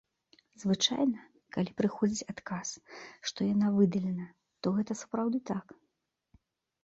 Звычайна, 0.61 1.19
калі 1.57 1.71
прыходзіць 1.81 2.27
адказ, 2.33 2.69
што 3.31 3.39
яна 3.53 3.67
выдалена, 3.77 4.25
то 4.61 4.67
гэта 4.79 4.93
сапраўды 5.03 5.39
так. 5.51 5.65